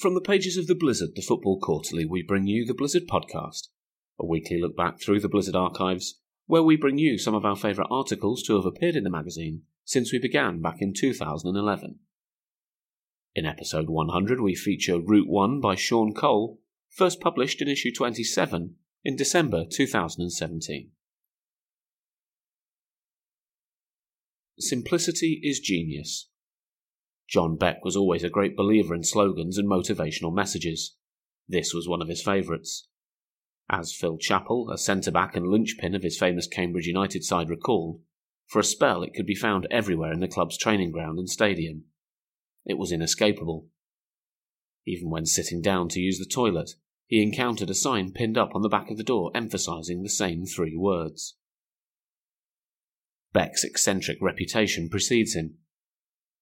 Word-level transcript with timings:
From 0.00 0.14
the 0.14 0.22
pages 0.22 0.56
of 0.56 0.66
The 0.66 0.74
Blizzard, 0.74 1.10
the 1.14 1.20
Football 1.20 1.60
Quarterly, 1.60 2.06
we 2.06 2.22
bring 2.22 2.46
you 2.46 2.64
the 2.64 2.72
Blizzard 2.72 3.06
Podcast, 3.06 3.68
a 4.18 4.24
weekly 4.24 4.58
look 4.58 4.74
back 4.74 4.98
through 4.98 5.20
the 5.20 5.28
Blizzard 5.28 5.54
archives, 5.54 6.20
where 6.46 6.62
we 6.62 6.74
bring 6.74 6.96
you 6.96 7.18
some 7.18 7.34
of 7.34 7.44
our 7.44 7.54
favourite 7.54 7.90
articles 7.90 8.42
to 8.44 8.56
have 8.56 8.64
appeared 8.64 8.96
in 8.96 9.04
the 9.04 9.10
magazine 9.10 9.60
since 9.84 10.10
we 10.10 10.18
began 10.18 10.62
back 10.62 10.76
in 10.80 10.94
2011. 10.94 11.98
In 13.34 13.44
episode 13.44 13.90
100, 13.90 14.40
we 14.40 14.54
feature 14.54 14.98
Route 14.98 15.28
1 15.28 15.60
by 15.60 15.74
Sean 15.74 16.14
Cole, 16.14 16.60
first 16.88 17.20
published 17.20 17.60
in 17.60 17.68
issue 17.68 17.92
27 17.94 18.76
in 19.04 19.16
December 19.16 19.66
2017. 19.70 20.92
Simplicity 24.58 25.42
is 25.42 25.60
genius. 25.60 26.30
John 27.30 27.56
Beck 27.56 27.84
was 27.84 27.96
always 27.96 28.24
a 28.24 28.28
great 28.28 28.56
believer 28.56 28.92
in 28.92 29.04
slogans 29.04 29.56
and 29.56 29.68
motivational 29.68 30.34
messages. 30.34 30.96
This 31.48 31.72
was 31.72 31.88
one 31.88 32.02
of 32.02 32.08
his 32.08 32.22
favourites. 32.22 32.88
As 33.70 33.94
Phil 33.94 34.18
Chappell, 34.18 34.68
a 34.68 34.76
centre 34.76 35.12
back 35.12 35.36
and 35.36 35.46
linchpin 35.46 35.94
of 35.94 36.02
his 36.02 36.18
famous 36.18 36.48
Cambridge 36.48 36.88
United 36.88 37.22
side, 37.22 37.48
recalled, 37.48 38.00
for 38.48 38.58
a 38.58 38.64
spell 38.64 39.04
it 39.04 39.14
could 39.14 39.26
be 39.26 39.36
found 39.36 39.68
everywhere 39.70 40.12
in 40.12 40.18
the 40.18 40.26
club's 40.26 40.58
training 40.58 40.90
ground 40.90 41.20
and 41.20 41.30
stadium. 41.30 41.84
It 42.66 42.78
was 42.78 42.90
inescapable. 42.90 43.68
Even 44.84 45.08
when 45.08 45.24
sitting 45.24 45.62
down 45.62 45.88
to 45.90 46.00
use 46.00 46.18
the 46.18 46.24
toilet, 46.24 46.72
he 47.06 47.22
encountered 47.22 47.70
a 47.70 47.74
sign 47.74 48.10
pinned 48.10 48.36
up 48.36 48.56
on 48.56 48.62
the 48.62 48.68
back 48.68 48.90
of 48.90 48.96
the 48.96 49.04
door 49.04 49.30
emphasizing 49.36 50.02
the 50.02 50.08
same 50.08 50.46
three 50.46 50.76
words. 50.76 51.36
Beck's 53.32 53.62
eccentric 53.62 54.18
reputation 54.20 54.88
precedes 54.88 55.34
him. 55.34 55.58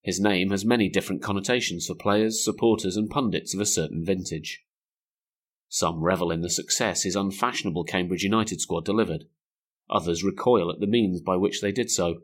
His 0.02 0.20
name 0.20 0.50
has 0.50 0.64
many 0.64 0.88
different 0.88 1.22
connotations 1.22 1.86
for 1.86 1.94
players, 1.94 2.42
supporters, 2.44 2.96
and 2.96 3.10
pundits 3.10 3.54
of 3.54 3.60
a 3.60 3.66
certain 3.66 4.04
vintage. 4.04 4.64
Some 5.68 6.02
revel 6.02 6.30
in 6.30 6.40
the 6.40 6.50
success 6.50 7.02
his 7.02 7.16
unfashionable 7.16 7.84
Cambridge 7.84 8.22
United 8.22 8.60
squad 8.60 8.84
delivered. 8.84 9.24
Others 9.90 10.24
recoil 10.24 10.70
at 10.70 10.80
the 10.80 10.86
means 10.86 11.20
by 11.20 11.36
which 11.36 11.60
they 11.60 11.72
did 11.72 11.90
so. 11.90 12.22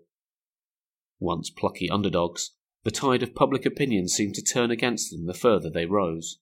Once 1.18 1.50
plucky 1.50 1.90
underdogs, 1.90 2.52
the 2.84 2.90
tide 2.90 3.22
of 3.22 3.34
public 3.34 3.64
opinion 3.66 4.08
seemed 4.08 4.34
to 4.34 4.42
turn 4.42 4.70
against 4.70 5.10
them 5.10 5.26
the 5.26 5.34
further 5.34 5.70
they 5.70 5.86
rose. 5.86 6.38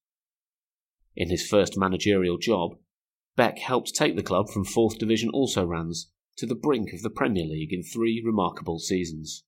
In 1.14 1.30
his 1.30 1.46
first 1.46 1.76
managerial 1.76 2.38
job, 2.38 2.78
Beck 3.36 3.58
helped 3.58 3.94
take 3.94 4.16
the 4.16 4.22
club 4.22 4.50
from 4.50 4.64
fourth 4.64 4.98
division 4.98 5.30
also 5.30 5.64
rans 5.64 6.10
to 6.36 6.46
the 6.46 6.54
brink 6.54 6.92
of 6.92 7.02
the 7.02 7.10
Premier 7.10 7.44
League 7.44 7.72
in 7.72 7.82
three 7.82 8.22
remarkable 8.24 8.78
seasons. 8.78 9.44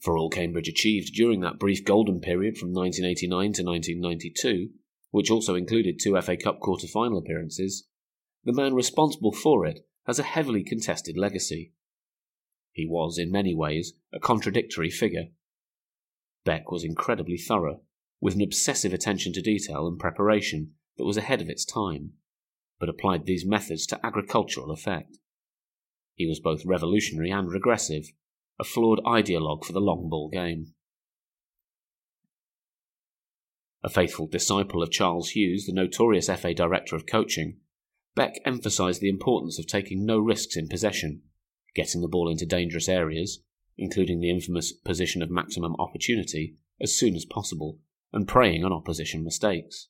For 0.00 0.16
all 0.16 0.30
Cambridge 0.30 0.68
achieved 0.68 1.14
during 1.14 1.40
that 1.40 1.58
brief 1.58 1.84
golden 1.84 2.20
period 2.20 2.58
from 2.58 2.72
1989 2.72 3.52
to 3.54 3.62
1992, 3.62 4.70
which 5.10 5.30
also 5.30 5.54
included 5.54 5.98
two 5.98 6.20
FA 6.20 6.36
Cup 6.36 6.60
quarter 6.60 6.86
final 6.86 7.18
appearances, 7.18 7.86
the 8.44 8.52
man 8.52 8.74
responsible 8.74 9.32
for 9.32 9.66
it 9.66 9.86
has 10.06 10.18
a 10.18 10.24
heavily 10.24 10.62
contested 10.62 11.16
legacy. 11.16 11.72
He 12.72 12.86
was, 12.86 13.18
in 13.18 13.32
many 13.32 13.54
ways, 13.54 13.94
a 14.12 14.20
contradictory 14.20 14.90
figure. 14.90 15.28
Beck 16.44 16.70
was 16.70 16.84
incredibly 16.84 17.38
thorough, 17.38 17.80
with 18.20 18.34
an 18.34 18.42
obsessive 18.42 18.92
attention 18.92 19.32
to 19.32 19.42
detail 19.42 19.88
and 19.88 19.98
preparation 19.98 20.74
that 20.96 21.04
was 21.04 21.16
ahead 21.16 21.40
of 21.40 21.48
its 21.48 21.64
time, 21.64 22.12
but 22.78 22.88
applied 22.88 23.26
these 23.26 23.46
methods 23.46 23.86
to 23.86 24.06
agricultural 24.06 24.70
effect. 24.70 25.18
He 26.14 26.26
was 26.26 26.38
both 26.38 26.64
revolutionary 26.64 27.30
and 27.30 27.50
regressive, 27.50 28.12
a 28.58 28.64
flawed 28.64 29.00
ideologue 29.04 29.64
for 29.64 29.72
the 29.72 29.80
long 29.80 30.08
ball 30.08 30.28
game. 30.28 30.72
A 33.82 33.88
faithful 33.88 34.26
disciple 34.26 34.82
of 34.82 34.90
Charles 34.90 35.30
Hughes, 35.30 35.66
the 35.66 35.72
notorious 35.72 36.28
FA 36.28 36.54
director 36.54 36.96
of 36.96 37.06
coaching, 37.06 37.58
Beck 38.16 38.40
emphasised 38.46 39.02
the 39.02 39.10
importance 39.10 39.58
of 39.58 39.66
taking 39.66 40.06
no 40.06 40.18
risks 40.18 40.56
in 40.56 40.68
possession, 40.68 41.22
getting 41.74 42.00
the 42.00 42.08
ball 42.08 42.30
into 42.30 42.46
dangerous 42.46 42.88
areas, 42.88 43.42
including 43.76 44.20
the 44.20 44.30
infamous 44.30 44.72
position 44.72 45.20
of 45.20 45.30
maximum 45.30 45.76
opportunity, 45.78 46.56
as 46.80 46.98
soon 46.98 47.14
as 47.14 47.26
possible, 47.26 47.78
and 48.12 48.26
preying 48.26 48.64
on 48.64 48.72
opposition 48.72 49.22
mistakes. 49.22 49.88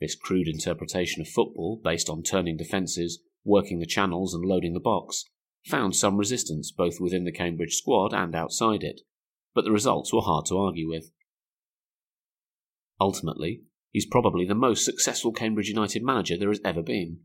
This 0.00 0.16
crude 0.16 0.48
interpretation 0.48 1.22
of 1.22 1.28
football, 1.28 1.80
based 1.82 2.10
on 2.10 2.24
turning 2.24 2.56
defences, 2.56 3.20
working 3.44 3.78
the 3.78 3.86
channels, 3.86 4.34
and 4.34 4.44
loading 4.44 4.74
the 4.74 4.80
box, 4.80 5.24
found 5.66 5.96
some 5.96 6.16
resistance 6.16 6.70
both 6.70 7.00
within 7.00 7.24
the 7.24 7.32
Cambridge 7.32 7.74
squad 7.74 8.12
and 8.12 8.34
outside 8.34 8.82
it, 8.82 9.00
but 9.54 9.64
the 9.64 9.72
results 9.72 10.12
were 10.12 10.20
hard 10.20 10.46
to 10.46 10.58
argue 10.58 10.88
with. 10.88 11.10
Ultimately, 13.00 13.62
he's 13.90 14.06
probably 14.06 14.46
the 14.46 14.54
most 14.54 14.84
successful 14.84 15.32
Cambridge 15.32 15.68
United 15.68 16.02
manager 16.02 16.36
there 16.36 16.48
has 16.48 16.60
ever 16.64 16.82
been, 16.82 17.20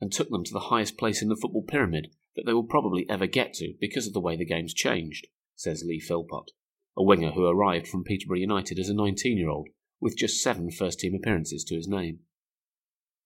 and 0.00 0.12
took 0.12 0.30
them 0.30 0.44
to 0.44 0.52
the 0.52 0.68
highest 0.70 0.98
place 0.98 1.22
in 1.22 1.28
the 1.28 1.36
football 1.36 1.64
pyramid 1.66 2.08
that 2.34 2.44
they 2.46 2.52
will 2.52 2.64
probably 2.64 3.06
ever 3.08 3.26
get 3.26 3.52
to 3.54 3.74
because 3.80 4.06
of 4.06 4.12
the 4.12 4.20
way 4.20 4.36
the 4.36 4.44
game's 4.44 4.74
changed, 4.74 5.26
says 5.54 5.84
Lee 5.86 6.00
Philpott, 6.00 6.50
a 6.96 7.02
winger 7.02 7.32
who 7.32 7.46
arrived 7.46 7.86
from 7.86 8.04
Peterborough 8.04 8.38
United 8.38 8.78
as 8.78 8.88
a 8.88 8.94
19 8.94 9.36
year 9.36 9.48
old 9.48 9.68
with 10.00 10.16
just 10.16 10.42
seven 10.42 10.70
first 10.70 10.98
team 10.98 11.14
appearances 11.14 11.62
to 11.64 11.76
his 11.76 11.86
name. 11.86 12.20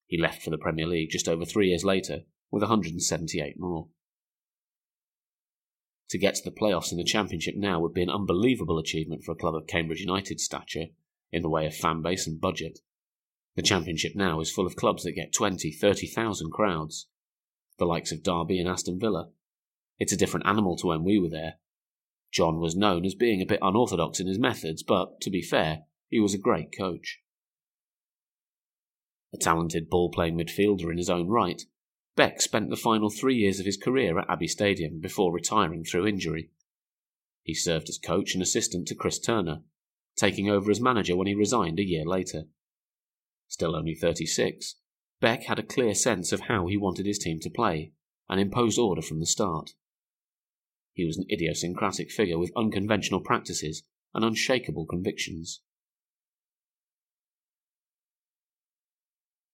He 0.07 0.21
left 0.21 0.43
for 0.43 0.51
the 0.51 0.59
Premier 0.59 0.87
League 0.87 1.11
just 1.11 1.29
over 1.29 1.45
three 1.45 1.69
years 1.69 1.85
later 1.85 2.21
with 2.51 2.63
178 2.63 3.59
more. 3.59 3.89
To 6.11 6.19
get 6.19 6.37
to 6.37 6.45
the 6.45 6.57
playoffs 6.57 6.93
in 6.93 6.99
the 6.99 7.05
Championship 7.05 7.57
now 7.57 7.81
would 7.81 7.95
be 7.95 8.03
an 8.03 8.11
unbelievable 8.11 8.79
achievement 8.79 9.25
for 9.25 9.33
a 9.33 9.37
club 9.37 9.55
of 9.55 9.67
Cambridge 9.67 10.01
United's 10.01 10.45
stature 10.45 10.87
in 11.33 11.43
the 11.43 11.51
way 11.51 11.67
of 11.67 11.75
fan 11.75 12.03
base 12.03 12.27
and 12.27 12.41
budget. 12.41 12.79
The 13.57 13.63
Championship 13.63 14.15
now 14.15 14.41
is 14.41 14.53
full 14.53 14.67
of 14.67 14.77
clubs 14.77 15.03
that 15.03 15.13
get 15.13 15.33
20, 15.33 15.73
30,000 15.73 16.51
crowds, 16.53 17.09
the 17.79 17.87
likes 17.87 18.13
of 18.13 18.23
Derby 18.23 18.61
and 18.61 18.69
Aston 18.69 19.01
Villa. 19.01 19.31
It's 19.99 20.13
a 20.13 20.17
different 20.17 20.47
animal 20.47 20.77
to 20.77 20.89
when 20.89 21.05
we 21.05 21.19
were 21.19 21.31
there. 21.31 21.55
John 22.31 22.61
was 22.61 22.77
known 22.77 23.05
as 23.05 23.15
being 23.15 23.41
a 23.41 23.47
bit 23.47 23.61
unorthodox 23.63 24.21
in 24.21 24.27
his 24.27 24.39
methods, 24.39 24.83
but, 24.83 25.21
to 25.23 25.31
be 25.31 25.43
fair, 25.43 25.85
he 26.09 26.21
was 26.21 26.35
a 26.35 26.39
great 26.39 26.77
coach. 26.77 27.21
A 29.33 29.39
talented 29.39 29.89
ball 29.89 30.11
playing 30.11 30.37
midfielder 30.37 30.91
in 30.91 30.99
his 30.99 31.11
own 31.11 31.29
right, 31.29 31.63
Beck 32.17 32.41
spent 32.41 32.71
the 32.71 32.77
final 32.77 33.11
three 33.11 33.37
years 33.37 33.61
of 33.61 33.67
his 33.67 33.77
career 33.77 34.19
at 34.19 34.29
Abbey 34.29 34.49
Stadium 34.49 35.01
before 35.01 35.33
retiring 35.33 35.85
through 35.85 36.07
injury. 36.07 36.51
He 37.43 37.55
served 37.55 37.91
as 37.91 37.99
coach 37.99 38.33
and 38.33 38.43
assistant 38.43 38.89
to 38.89 38.95
Chris 38.95 39.19
Turner, 39.19 39.63
taking 40.17 40.49
over 40.49 40.71
as 40.71 40.81
manager 40.81 41.15
when 41.15 41.27
he 41.27 41.35
resigned 41.35 41.79
a 41.79 41.87
year 41.87 42.07
later. 42.07 42.45
Still 43.49 43.77
only 43.77 43.95
36, 43.95 44.77
Beck 45.21 45.45
had 45.45 45.59
a 45.59 45.63
clear 45.63 45.95
sense 45.95 46.33
of 46.33 46.41
how 46.41 46.67
he 46.67 46.77
wanted 46.77 47.05
his 47.05 47.19
team 47.19 47.39
to 47.41 47.51
play 47.51 47.93
and 48.31 48.41
imposed 48.41 48.79
order 48.79 49.03
from 49.03 49.21
the 49.21 49.27
start. 49.27 49.73
He 50.95 51.05
was 51.05 51.19
an 51.19 51.27
idiosyncratic 51.31 52.11
figure 52.11 52.39
with 52.39 52.51
unconventional 52.57 53.21
practices 53.21 53.83
and 54.15 54.25
unshakable 54.25 54.87
convictions. 54.87 55.61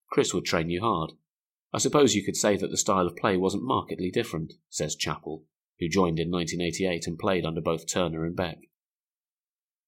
Chris 0.09 0.33
would 0.33 0.45
train 0.45 0.71
you 0.71 0.81
hard, 0.81 1.13
I 1.73 1.79
suppose 1.79 2.15
you 2.15 2.23
could 2.23 2.37
say 2.37 2.57
that 2.57 2.71
the 2.71 2.77
style 2.77 3.07
of 3.07 3.17
play 3.17 3.37
wasn't 3.37 3.65
markedly 3.65 4.11
different, 4.11 4.55
says 4.69 4.95
Chappell, 4.95 5.45
who 5.79 5.89
joined 5.89 6.19
in 6.19 6.31
1988 6.31 7.07
and 7.07 7.19
played 7.19 7.47
under 7.47 7.61
both 7.61 7.91
Turner 7.91 8.25
and 8.25 8.37
Beck. 8.37 8.59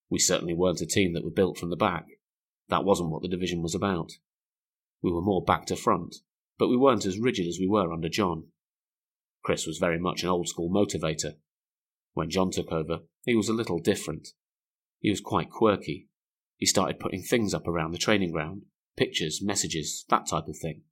We 0.09 0.19
certainly 0.19 0.55
weren't 0.55 0.81
a 0.81 0.87
team 0.87 1.13
that 1.13 1.25
were 1.25 1.31
built 1.31 1.59
from 1.59 1.71
the 1.71 1.77
back. 1.77 2.07
That 2.69 2.85
wasn't 2.85 3.11
what 3.11 3.23
the 3.23 3.29
division 3.29 3.63
was 3.63 3.75
about. 3.75 4.13
We 5.03 5.13
were 5.13 5.21
more 5.21 5.45
back 5.45 5.67
to 5.67 5.77
front, 5.77 6.17
but 6.59 6.69
we 6.69 6.77
weren't 6.77 7.05
as 7.05 7.19
rigid 7.19 7.47
as 7.47 7.59
we 7.61 7.69
were 7.69 7.93
under 7.93 8.09
John. 8.09 8.45
Chris 9.43 9.67
was 9.67 9.77
very 9.77 9.99
much 9.99 10.23
an 10.23 10.31
old 10.31 10.49
school 10.49 10.71
motivator. 10.71 11.35
When 12.15 12.31
John 12.31 12.51
took 12.51 12.73
over, 12.73 13.01
he 13.27 13.35
was 13.35 13.51
a 13.51 13.55
little 13.55 13.79
different. 13.79 14.29
He 15.01 15.11
was 15.11 15.21
quite 15.21 15.51
quirky. 15.51 16.09
He 16.57 16.65
started 16.65 16.99
putting 16.99 17.23
things 17.23 17.53
up 17.53 17.69
around 17.69 17.93
the 17.93 17.99
training 17.99 18.33
ground 18.33 18.63
pictures, 18.97 19.43
messages, 19.43 20.05
that 20.09 20.27
type 20.27 20.47
of 20.47 20.57
thing. 20.57 20.83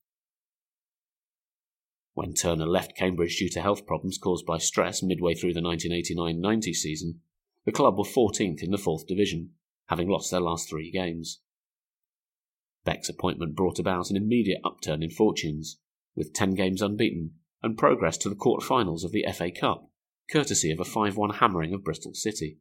When 2.15 2.35
Turner 2.35 2.67
left 2.67 2.97
Cambridge 2.97 3.39
due 3.39 3.49
to 3.51 3.63
health 3.63 3.87
problems 3.87 4.19
caused 4.19 4.45
by 4.45 4.59
stress 4.59 5.03
midway 5.03 5.35
through 5.35 5.55
the 5.55 5.63
1989 5.63 6.41
90 6.41 6.75
season, 6.75 7.21
the 7.65 7.73
club 7.73 7.97
were 7.97 8.05
14th 8.05 8.63
in 8.63 8.71
the 8.71 8.79
fourth 8.79 9.07
division, 9.07 9.51
having 9.87 10.09
lost 10.09 10.31
their 10.31 10.41
last 10.41 10.69
three 10.69 10.91
games. 10.91 11.41
Beck's 12.85 13.09
appointment 13.09 13.55
brought 13.55 13.79
about 13.79 14.11
an 14.11 14.17
immediate 14.17 14.61
upturn 14.65 15.03
in 15.03 15.11
fortunes, 15.11 15.79
with 16.15 16.35
10 16.35 16.55
games 16.55 16.83
unbeaten 16.83 17.35
and 17.63 17.79
progress 17.79 18.19
to 18.19 18.29
the 18.29 18.35
quarter-finals 18.35 19.05
of 19.05 19.13
the 19.13 19.25
FA 19.33 19.51
Cup, 19.51 19.89
courtesy 20.31 20.71
of 20.71 20.81
a 20.81 20.85
5 20.85 21.17
1 21.17 21.35
hammering 21.35 21.73
of 21.73 21.85
Bristol 21.85 22.13
City. 22.13 22.59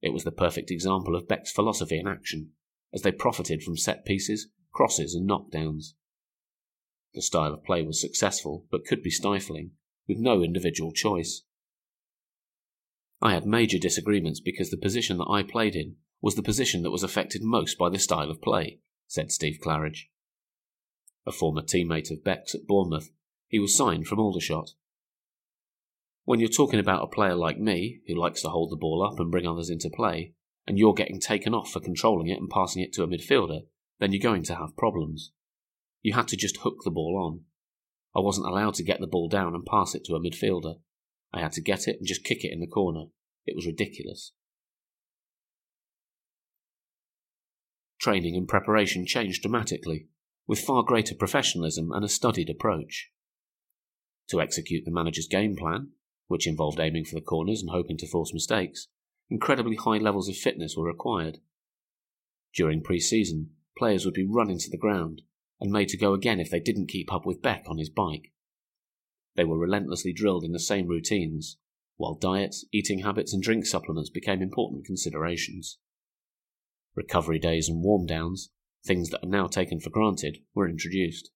It 0.00 0.12
was 0.12 0.24
the 0.24 0.32
perfect 0.32 0.70
example 0.70 1.14
of 1.14 1.28
Beck's 1.28 1.52
philosophy 1.52 1.98
in 1.98 2.08
action, 2.08 2.50
as 2.92 3.02
they 3.02 3.12
profited 3.12 3.62
from 3.62 3.76
set 3.76 4.04
pieces, 4.04 4.48
crosses, 4.72 5.14
and 5.14 5.28
knockdowns. 5.28 5.94
The 7.14 7.22
style 7.22 7.54
of 7.54 7.64
play 7.64 7.82
was 7.82 8.00
successful, 8.00 8.66
but 8.70 8.84
could 8.84 9.02
be 9.02 9.10
stifling, 9.10 9.72
with 10.08 10.18
no 10.18 10.42
individual 10.42 10.92
choice. 10.92 11.42
I 13.22 13.32
had 13.32 13.46
major 13.46 13.78
disagreements 13.78 14.40
because 14.40 14.70
the 14.70 14.76
position 14.76 15.18
that 15.18 15.30
I 15.30 15.42
played 15.42 15.76
in 15.76 15.96
was 16.20 16.34
the 16.34 16.42
position 16.42 16.82
that 16.82 16.90
was 16.90 17.02
affected 17.02 17.42
most 17.42 17.78
by 17.78 17.88
the 17.88 17.98
style 17.98 18.30
of 18.30 18.42
play, 18.42 18.80
said 19.06 19.30
Steve 19.30 19.58
Claridge. 19.62 20.08
A 21.26 21.32
former 21.32 21.62
teammate 21.62 22.10
of 22.10 22.24
Beck's 22.24 22.54
at 22.54 22.66
Bournemouth, 22.66 23.10
he 23.46 23.58
was 23.58 23.76
signed 23.76 24.06
from 24.06 24.18
Aldershot. 24.18 24.70
When 26.24 26.40
you're 26.40 26.48
talking 26.48 26.80
about 26.80 27.04
a 27.04 27.06
player 27.06 27.34
like 27.34 27.58
me, 27.58 28.00
who 28.08 28.14
likes 28.14 28.42
to 28.42 28.48
hold 28.48 28.70
the 28.70 28.76
ball 28.76 29.06
up 29.06 29.20
and 29.20 29.30
bring 29.30 29.46
others 29.46 29.70
into 29.70 29.88
play, 29.88 30.34
and 30.66 30.78
you're 30.78 30.94
getting 30.94 31.20
taken 31.20 31.54
off 31.54 31.70
for 31.70 31.80
controlling 31.80 32.28
it 32.28 32.38
and 32.40 32.50
passing 32.50 32.82
it 32.82 32.92
to 32.94 33.02
a 33.02 33.06
midfielder, 33.06 33.60
then 34.00 34.12
you're 34.12 34.22
going 34.22 34.42
to 34.44 34.56
have 34.56 34.76
problems. 34.76 35.32
You 36.04 36.12
had 36.12 36.28
to 36.28 36.36
just 36.36 36.58
hook 36.58 36.80
the 36.84 36.90
ball 36.90 37.18
on. 37.18 37.44
I 38.14 38.22
wasn't 38.22 38.46
allowed 38.46 38.74
to 38.74 38.84
get 38.84 39.00
the 39.00 39.06
ball 39.06 39.26
down 39.26 39.54
and 39.54 39.64
pass 39.64 39.94
it 39.94 40.04
to 40.04 40.14
a 40.14 40.20
midfielder. 40.20 40.74
I 41.32 41.40
had 41.40 41.52
to 41.52 41.62
get 41.62 41.88
it 41.88 41.96
and 41.98 42.06
just 42.06 42.24
kick 42.24 42.44
it 42.44 42.52
in 42.52 42.60
the 42.60 42.66
corner. 42.66 43.06
It 43.46 43.56
was 43.56 43.66
ridiculous. 43.66 44.32
Training 47.98 48.36
and 48.36 48.46
preparation 48.46 49.06
changed 49.06 49.40
dramatically, 49.40 50.08
with 50.46 50.60
far 50.60 50.82
greater 50.82 51.14
professionalism 51.14 51.90
and 51.90 52.04
a 52.04 52.08
studied 52.08 52.50
approach. 52.50 53.10
To 54.28 54.42
execute 54.42 54.84
the 54.84 54.90
manager's 54.90 55.26
game 55.26 55.56
plan, 55.56 55.92
which 56.28 56.46
involved 56.46 56.78
aiming 56.78 57.06
for 57.06 57.14
the 57.14 57.24
corners 57.24 57.62
and 57.62 57.70
hoping 57.70 57.96
to 57.96 58.06
force 58.06 58.34
mistakes, 58.34 58.88
incredibly 59.30 59.76
high 59.76 59.98
levels 59.98 60.28
of 60.28 60.36
fitness 60.36 60.76
were 60.76 60.86
required. 60.86 61.38
During 62.54 62.82
pre 62.82 63.00
season, 63.00 63.52
players 63.78 64.04
would 64.04 64.14
be 64.14 64.28
running 64.28 64.58
to 64.58 64.70
the 64.70 64.76
ground 64.76 65.22
and 65.60 65.70
made 65.70 65.88
to 65.88 65.96
go 65.96 66.14
again 66.14 66.40
if 66.40 66.50
they 66.50 66.60
didn't 66.60 66.88
keep 66.88 67.12
up 67.12 67.24
with 67.24 67.42
Beck 67.42 67.64
on 67.68 67.78
his 67.78 67.90
bike. 67.90 68.32
They 69.36 69.44
were 69.44 69.58
relentlessly 69.58 70.12
drilled 70.12 70.44
in 70.44 70.52
the 70.52 70.60
same 70.60 70.86
routines, 70.86 71.58
while 71.96 72.14
diet, 72.14 72.56
eating 72.72 73.00
habits, 73.00 73.32
and 73.32 73.42
drink 73.42 73.66
supplements 73.66 74.10
became 74.10 74.42
important 74.42 74.84
considerations. 74.84 75.78
Recovery 76.94 77.38
days 77.38 77.68
and 77.68 77.82
warm 77.82 78.06
downs, 78.06 78.50
things 78.84 79.10
that 79.10 79.22
are 79.24 79.28
now 79.28 79.46
taken 79.46 79.80
for 79.80 79.90
granted, 79.90 80.38
were 80.54 80.68
introduced. 80.68 81.30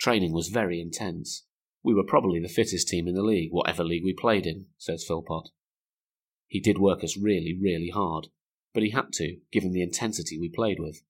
Training 0.00 0.32
was 0.32 0.48
very 0.48 0.80
intense. 0.80 1.44
We 1.82 1.94
were 1.94 2.04
probably 2.04 2.40
the 2.40 2.48
fittest 2.48 2.88
team 2.88 3.08
in 3.08 3.14
the 3.14 3.22
league, 3.22 3.50
whatever 3.52 3.84
league 3.84 4.04
we 4.04 4.12
played 4.12 4.46
in, 4.46 4.66
says 4.76 5.04
Philpott. 5.06 5.50
He 6.46 6.60
did 6.60 6.78
work 6.78 7.04
us 7.04 7.16
really, 7.16 7.56
really 7.60 7.90
hard, 7.90 8.28
but 8.72 8.82
he 8.82 8.90
had 8.90 9.12
to, 9.14 9.38
given 9.52 9.72
the 9.72 9.82
intensity 9.82 10.38
we 10.38 10.48
played 10.48 10.78
with. 10.80 11.02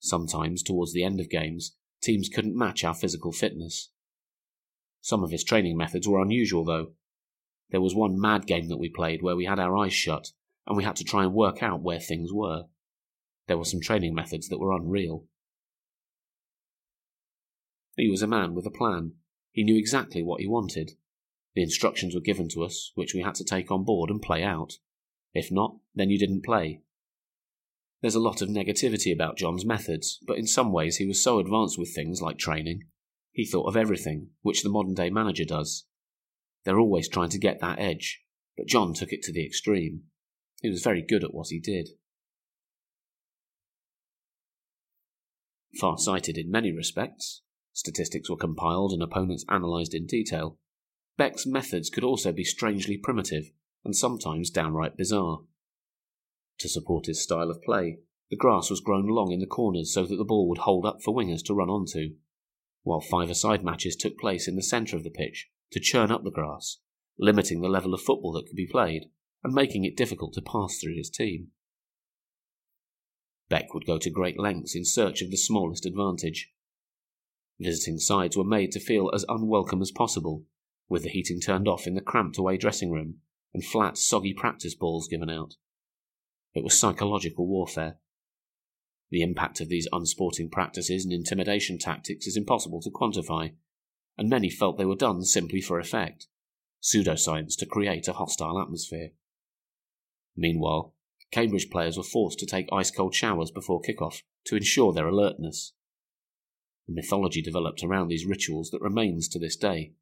Sometimes, 0.00 0.62
towards 0.62 0.92
the 0.92 1.04
end 1.04 1.20
of 1.20 1.30
games, 1.30 1.76
teams 2.02 2.28
couldn't 2.28 2.56
match 2.56 2.84
our 2.84 2.94
physical 2.94 3.32
fitness. 3.32 3.90
Some 5.00 5.24
of 5.24 5.30
his 5.30 5.44
training 5.44 5.76
methods 5.76 6.06
were 6.06 6.20
unusual, 6.20 6.64
though. 6.64 6.92
There 7.70 7.80
was 7.80 7.94
one 7.94 8.20
mad 8.20 8.46
game 8.46 8.68
that 8.68 8.78
we 8.78 8.88
played 8.88 9.22
where 9.22 9.36
we 9.36 9.44
had 9.44 9.58
our 9.58 9.76
eyes 9.76 9.92
shut 9.92 10.28
and 10.66 10.76
we 10.76 10.84
had 10.84 10.96
to 10.96 11.04
try 11.04 11.24
and 11.24 11.34
work 11.34 11.62
out 11.62 11.82
where 11.82 12.00
things 12.00 12.32
were. 12.32 12.64
There 13.46 13.58
were 13.58 13.64
some 13.64 13.80
training 13.80 14.14
methods 14.14 14.48
that 14.48 14.58
were 14.58 14.72
unreal. 14.72 15.26
He 17.96 18.08
was 18.08 18.22
a 18.22 18.26
man 18.26 18.54
with 18.54 18.66
a 18.66 18.70
plan. 18.70 19.14
He 19.50 19.64
knew 19.64 19.76
exactly 19.76 20.22
what 20.22 20.40
he 20.40 20.46
wanted. 20.46 20.92
The 21.54 21.62
instructions 21.62 22.14
were 22.14 22.20
given 22.20 22.48
to 22.50 22.62
us, 22.62 22.92
which 22.94 23.14
we 23.14 23.22
had 23.22 23.34
to 23.36 23.44
take 23.44 23.70
on 23.70 23.84
board 23.84 24.10
and 24.10 24.22
play 24.22 24.44
out. 24.44 24.74
If 25.34 25.50
not, 25.50 25.76
then 25.94 26.10
you 26.10 26.18
didn't 26.18 26.44
play. 26.44 26.82
There's 28.00 28.14
a 28.14 28.20
lot 28.20 28.42
of 28.42 28.48
negativity 28.48 29.12
about 29.12 29.36
John's 29.36 29.66
methods, 29.66 30.18
but 30.26 30.38
in 30.38 30.46
some 30.46 30.72
ways 30.72 30.96
he 30.96 31.06
was 31.06 31.22
so 31.22 31.38
advanced 31.38 31.78
with 31.78 31.94
things 31.94 32.22
like 32.22 32.38
training. 32.38 32.84
He 33.32 33.44
thought 33.44 33.66
of 33.66 33.76
everything, 33.76 34.28
which 34.42 34.62
the 34.62 34.68
modern 34.68 34.94
day 34.94 35.10
manager 35.10 35.44
does. 35.44 35.86
They're 36.64 36.78
always 36.78 37.08
trying 37.08 37.30
to 37.30 37.38
get 37.38 37.60
that 37.60 37.80
edge, 37.80 38.22
but 38.56 38.66
John 38.66 38.94
took 38.94 39.12
it 39.12 39.22
to 39.22 39.32
the 39.32 39.44
extreme. 39.44 40.02
He 40.62 40.68
was 40.68 40.82
very 40.82 41.02
good 41.02 41.24
at 41.24 41.34
what 41.34 41.48
he 41.50 41.58
did. 41.60 41.90
Far 45.80 45.98
sighted 45.98 46.36
in 46.36 46.50
many 46.50 46.72
respects, 46.72 47.42
statistics 47.72 48.28
were 48.28 48.36
compiled 48.36 48.92
and 48.92 49.02
opponents 49.02 49.44
analysed 49.48 49.94
in 49.94 50.06
detail. 50.06 50.58
Beck's 51.16 51.46
methods 51.46 51.90
could 51.90 52.04
also 52.04 52.32
be 52.32 52.44
strangely 52.44 52.96
primitive 52.96 53.50
and 53.84 53.94
sometimes 53.94 54.50
downright 54.50 54.96
bizarre. 54.96 55.40
To 56.58 56.68
support 56.68 57.06
his 57.06 57.22
style 57.22 57.50
of 57.50 57.62
play, 57.62 57.98
the 58.30 58.36
grass 58.36 58.68
was 58.70 58.80
grown 58.80 59.06
long 59.06 59.32
in 59.32 59.40
the 59.40 59.46
corners 59.46 59.92
so 59.92 60.04
that 60.04 60.16
the 60.16 60.24
ball 60.24 60.48
would 60.48 60.58
hold 60.58 60.84
up 60.84 61.02
for 61.02 61.14
wingers 61.14 61.44
to 61.46 61.54
run 61.54 61.70
onto, 61.70 62.16
while 62.82 63.00
five-a-side 63.00 63.64
matches 63.64 63.96
took 63.96 64.18
place 64.18 64.48
in 64.48 64.56
the 64.56 64.62
centre 64.62 64.96
of 64.96 65.04
the 65.04 65.10
pitch 65.10 65.48
to 65.72 65.80
churn 65.80 66.10
up 66.10 66.24
the 66.24 66.30
grass, 66.30 66.78
limiting 67.18 67.60
the 67.60 67.68
level 67.68 67.94
of 67.94 68.00
football 68.00 68.32
that 68.32 68.46
could 68.46 68.56
be 68.56 68.66
played 68.66 69.04
and 69.44 69.54
making 69.54 69.84
it 69.84 69.96
difficult 69.96 70.32
to 70.34 70.42
pass 70.42 70.78
through 70.78 70.96
his 70.96 71.10
team. 71.10 71.48
Beck 73.48 73.72
would 73.72 73.86
go 73.86 73.98
to 73.98 74.10
great 74.10 74.38
lengths 74.38 74.74
in 74.74 74.84
search 74.84 75.22
of 75.22 75.30
the 75.30 75.36
smallest 75.36 75.86
advantage. 75.86 76.52
Visiting 77.58 77.98
sides 77.98 78.36
were 78.36 78.44
made 78.44 78.72
to 78.72 78.80
feel 78.80 79.10
as 79.14 79.24
unwelcome 79.28 79.80
as 79.80 79.90
possible, 79.90 80.44
with 80.88 81.02
the 81.04 81.08
heating 81.08 81.40
turned 81.40 81.68
off 81.68 81.86
in 81.86 81.94
the 81.94 82.00
cramped 82.00 82.36
away 82.36 82.56
dressing 82.56 82.90
room 82.90 83.16
and 83.54 83.64
flat, 83.64 83.96
soggy 83.96 84.34
practice 84.34 84.74
balls 84.74 85.08
given 85.08 85.30
out. 85.30 85.54
It 86.58 86.64
was 86.64 86.76
psychological 86.76 87.46
warfare. 87.46 87.98
The 89.10 89.22
impact 89.22 89.60
of 89.60 89.68
these 89.68 89.86
unsporting 89.92 90.50
practices 90.50 91.04
and 91.04 91.12
intimidation 91.12 91.78
tactics 91.78 92.26
is 92.26 92.36
impossible 92.36 92.80
to 92.82 92.90
quantify, 92.90 93.52
and 94.16 94.28
many 94.28 94.50
felt 94.50 94.76
they 94.76 94.84
were 94.84 94.96
done 94.96 95.22
simply 95.22 95.60
for 95.60 95.78
effect, 95.78 96.26
pseudoscience 96.82 97.56
to 97.58 97.66
create 97.66 98.08
a 98.08 98.14
hostile 98.14 98.60
atmosphere. 98.60 99.10
Meanwhile, 100.36 100.96
Cambridge 101.30 101.70
players 101.70 101.96
were 101.96 102.02
forced 102.02 102.40
to 102.40 102.46
take 102.46 102.66
ice 102.72 102.90
cold 102.90 103.14
showers 103.14 103.52
before 103.52 103.80
kick-off 103.80 104.24
to 104.46 104.56
ensure 104.56 104.92
their 104.92 105.06
alertness. 105.06 105.74
The 106.88 106.94
mythology 106.94 107.40
developed 107.40 107.84
around 107.84 108.08
these 108.08 108.26
rituals 108.26 108.70
that 108.70 108.82
remains 108.82 109.28
to 109.28 109.38
this 109.38 109.54
day. 109.54 109.92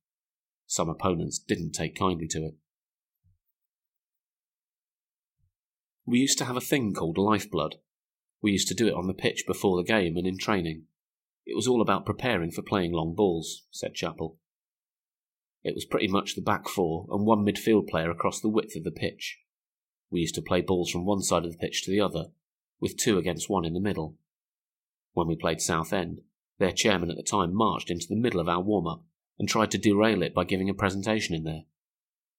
Some 0.67 0.89
opponents 0.89 1.39
didn't 1.39 1.73
take 1.73 1.99
kindly 1.99 2.29
to 2.29 2.47
it. 2.47 2.55
We 6.07 6.21
used 6.21 6.39
to 6.39 6.45
have 6.45 6.57
a 6.57 6.61
thing 6.61 6.95
called 6.95 7.19
lifeblood. 7.19 7.77
We 8.41 8.53
used 8.53 8.69
to 8.69 8.75
do 8.75 8.87
it 8.87 8.95
on 8.95 9.09
the 9.09 9.15
pitch 9.15 9.43
before 9.45 9.77
the 9.77 9.87
game 9.87 10.17
and 10.17 10.27
in 10.27 10.39
training. 10.39 10.85
It 11.45 11.57
was 11.57 11.67
all 11.67 11.83
about 11.83 12.07
preparing 12.07 12.53
for 12.53 12.63
playing 12.63 12.93
long 12.93 13.15
balls, 13.15 13.65
said 13.73 13.95
Chappell. 13.95 14.39
It 15.65 15.75
was 15.75 15.85
pretty 15.85 16.07
much 16.07 16.37
the 16.37 16.43
back 16.43 16.69
four 16.69 17.09
and 17.11 17.27
one 17.27 17.45
midfield 17.45 17.89
player 17.89 18.09
across 18.09 18.41
the 18.41 18.49
width 18.49 18.77
of 18.77 18.85
the 18.85 18.93
pitch. 18.93 19.41
We 20.09 20.21
used 20.21 20.37
to 20.37 20.43
play 20.43 20.61
balls 20.61 20.91
from 20.93 21.05
one 21.05 21.23
side 21.23 21.45
of 21.45 21.51
the 21.51 21.59
pitch 21.59 21.83
to 21.85 21.91
the 21.91 22.01
other, 22.01 22.27
with 22.81 22.97
two 22.97 23.19
against 23.19 23.51
one 23.51 23.65
in 23.65 23.75
the 23.75 23.81
middle. 23.81 24.17
When 25.13 25.27
we 25.27 25.35
played 25.35 25.61
Southend, 25.61 26.21
their 26.59 26.71
chairman 26.71 27.11
at 27.11 27.17
the 27.17 27.23
time 27.25 27.53
marched 27.53 27.91
into 27.91 28.07
the 28.09 28.15
middle 28.15 28.39
of 28.39 28.49
our 28.49 28.61
warm 28.61 28.87
up 28.87 29.03
and 29.41 29.49
tried 29.49 29.73
to 29.73 29.79
derail 29.79 30.23
it 30.23 30.35
by 30.35 30.45
giving 30.45 30.71
a 30.71 30.75
presentation 30.75 31.35
in 31.35 31.43
there. 31.43 31.65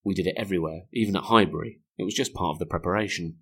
We 0.04 0.14
did 0.14 0.26
it 0.26 0.36
everywhere, 0.38 0.84
even 0.92 1.16
at 1.16 1.24
Highbury. 1.24 1.80
It 1.98 2.04
was 2.04 2.14
just 2.14 2.32
part 2.32 2.54
of 2.54 2.58
the 2.58 2.66
preparation. 2.66 3.36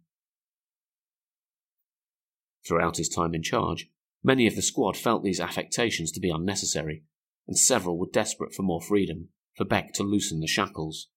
Throughout 2.67 2.97
his 2.97 3.09
time 3.09 3.35
in 3.35 3.43
charge, 3.43 3.89
many 4.25 4.47
of 4.47 4.57
the 4.57 4.63
squad 4.63 4.97
felt 4.97 5.23
these 5.23 5.41
affectations 5.41 6.11
to 6.13 6.21
be 6.21 6.31
unnecessary, 6.31 7.05
and 7.47 7.57
several 7.57 7.97
were 7.97 8.09
desperate 8.13 8.55
for 8.55 8.63
more 8.63 8.81
freedom, 8.81 9.29
for 9.57 9.65
Beck 9.65 9.93
to 9.95 10.03
loosen 10.03 10.41
the 10.41 10.47
shackles. 10.47 11.09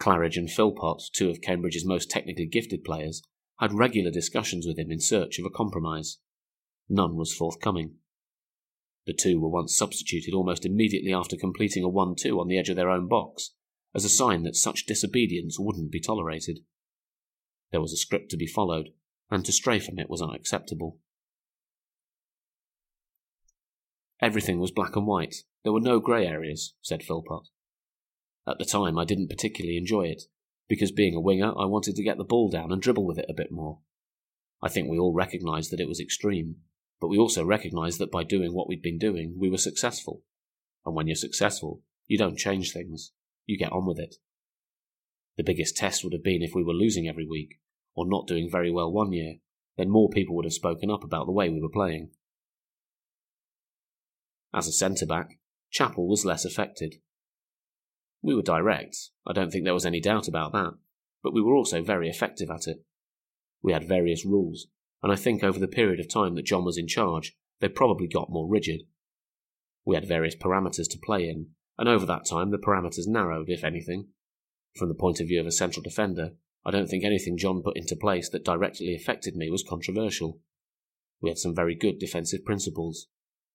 Claridge 0.00 0.36
and 0.36 0.50
Philpott, 0.50 1.02
two 1.12 1.30
of 1.30 1.40
Cambridge's 1.40 1.86
most 1.86 2.10
technically 2.10 2.46
gifted 2.46 2.82
players, 2.84 3.22
had 3.60 3.74
regular 3.74 4.10
discussions 4.10 4.66
with 4.66 4.78
him 4.78 4.90
in 4.90 4.98
search 4.98 5.38
of 5.38 5.44
a 5.44 5.50
compromise. 5.50 6.18
None 6.88 7.16
was 7.16 7.34
forthcoming. 7.34 7.96
The 9.06 9.12
two 9.12 9.38
were 9.38 9.50
once 9.50 9.76
substituted 9.76 10.34
almost 10.34 10.66
immediately 10.66 11.12
after 11.12 11.36
completing 11.36 11.84
a 11.84 11.88
1 11.88 12.16
2 12.16 12.40
on 12.40 12.48
the 12.48 12.58
edge 12.58 12.70
of 12.70 12.76
their 12.76 12.90
own 12.90 13.06
box, 13.06 13.54
as 13.94 14.04
a 14.04 14.08
sign 14.08 14.42
that 14.44 14.56
such 14.56 14.86
disobedience 14.86 15.58
wouldn't 15.58 15.92
be 15.92 16.00
tolerated. 16.00 16.60
There 17.70 17.80
was 17.80 17.92
a 17.92 17.96
script 17.96 18.30
to 18.30 18.36
be 18.36 18.46
followed, 18.46 18.90
and 19.30 19.44
to 19.44 19.52
stray 19.52 19.78
from 19.78 19.98
it 19.98 20.10
was 20.10 20.22
unacceptable. 20.22 20.98
Everything 24.20 24.58
was 24.58 24.70
black 24.70 24.96
and 24.96 25.06
white. 25.06 25.36
There 25.64 25.72
were 25.72 25.80
no 25.80 26.00
grey 26.00 26.26
areas, 26.26 26.74
said 26.82 27.02
Philpott. 27.02 27.48
At 28.46 28.58
the 28.58 28.64
time, 28.64 28.98
I 28.98 29.04
didn't 29.04 29.28
particularly 29.28 29.76
enjoy 29.76 30.02
it, 30.06 30.24
because 30.68 30.92
being 30.92 31.14
a 31.14 31.20
winger, 31.20 31.52
I 31.58 31.64
wanted 31.64 31.96
to 31.96 32.02
get 32.02 32.18
the 32.18 32.24
ball 32.24 32.50
down 32.50 32.72
and 32.72 32.82
dribble 32.82 33.06
with 33.06 33.18
it 33.18 33.26
a 33.28 33.34
bit 33.34 33.50
more. 33.50 33.78
I 34.62 34.68
think 34.68 34.88
we 34.88 34.98
all 34.98 35.14
recognised 35.14 35.72
that 35.72 35.80
it 35.80 35.88
was 35.88 36.00
extreme, 36.00 36.56
but 37.00 37.08
we 37.08 37.18
also 37.18 37.44
recognised 37.44 37.98
that 37.98 38.10
by 38.10 38.24
doing 38.24 38.52
what 38.52 38.68
we'd 38.68 38.82
been 38.82 38.98
doing, 38.98 39.36
we 39.38 39.48
were 39.48 39.58
successful. 39.58 40.22
And 40.84 40.94
when 40.94 41.06
you're 41.06 41.16
successful, 41.16 41.82
you 42.06 42.18
don't 42.18 42.38
change 42.38 42.72
things, 42.72 43.12
you 43.46 43.56
get 43.56 43.72
on 43.72 43.86
with 43.86 43.98
it. 43.98 44.16
The 45.36 45.44
biggest 45.44 45.76
test 45.76 46.04
would 46.04 46.12
have 46.12 46.24
been 46.24 46.42
if 46.42 46.54
we 46.54 46.62
were 46.62 46.74
losing 46.74 47.08
every 47.08 47.26
week, 47.26 47.60
or 48.00 48.08
not 48.08 48.26
doing 48.26 48.50
very 48.50 48.70
well 48.70 48.90
one 48.90 49.12
year, 49.12 49.36
then 49.76 49.90
more 49.90 50.08
people 50.08 50.34
would 50.36 50.44
have 50.44 50.52
spoken 50.52 50.90
up 50.90 51.04
about 51.04 51.26
the 51.26 51.32
way 51.32 51.48
we 51.48 51.60
were 51.60 51.68
playing. 51.68 52.10
As 54.52 54.66
a 54.66 54.72
centre 54.72 55.06
back, 55.06 55.38
Chappell 55.70 56.08
was 56.08 56.24
less 56.24 56.44
affected. 56.44 56.96
We 58.22 58.34
were 58.34 58.42
direct, 58.42 58.96
I 59.26 59.32
don't 59.32 59.50
think 59.50 59.64
there 59.64 59.74
was 59.74 59.86
any 59.86 60.00
doubt 60.00 60.28
about 60.28 60.52
that. 60.52 60.74
but 61.22 61.34
we 61.34 61.42
were 61.42 61.54
also 61.54 61.82
very 61.82 62.08
effective 62.08 62.48
at 62.50 62.66
it. 62.66 62.82
We 63.62 63.72
had 63.72 63.86
various 63.86 64.24
rules, 64.24 64.68
and 65.02 65.12
I 65.12 65.16
think 65.16 65.44
over 65.44 65.58
the 65.58 65.68
period 65.68 66.00
of 66.00 66.08
time 66.08 66.34
that 66.34 66.46
John 66.46 66.64
was 66.64 66.78
in 66.78 66.88
charge, 66.88 67.36
they 67.60 67.68
probably 67.68 68.08
got 68.08 68.30
more 68.30 68.48
rigid. 68.48 68.82
We 69.84 69.94
had 69.96 70.08
various 70.08 70.34
parameters 70.34 70.88
to 70.90 70.98
play 70.98 71.28
in, 71.28 71.48
and 71.78 71.88
over 71.88 72.06
that 72.06 72.24
time 72.24 72.50
the 72.50 72.58
parameters 72.58 73.06
narrowed, 73.06 73.50
if 73.50 73.64
anything. 73.64 74.08
From 74.76 74.88
the 74.88 74.94
point 74.94 75.20
of 75.20 75.26
view 75.26 75.40
of 75.40 75.46
a 75.46 75.52
central 75.52 75.82
defender, 75.82 76.30
I 76.64 76.70
don't 76.70 76.88
think 76.88 77.04
anything 77.04 77.38
John 77.38 77.62
put 77.62 77.76
into 77.76 77.96
place 77.96 78.28
that 78.30 78.44
directly 78.44 78.94
affected 78.94 79.34
me 79.34 79.50
was 79.50 79.64
controversial. 79.66 80.40
We 81.20 81.30
had 81.30 81.38
some 81.38 81.54
very 81.54 81.74
good 81.74 81.98
defensive 81.98 82.44
principles. 82.44 83.06